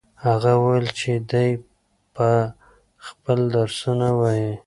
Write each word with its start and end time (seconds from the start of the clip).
هغه 0.25 0.51
وویل 0.61 0.87
چې 0.99 1.11
دی 1.31 1.49
به 2.15 2.29
خپل 3.07 3.39
درسونه 3.55 4.07
وايي. 4.19 4.51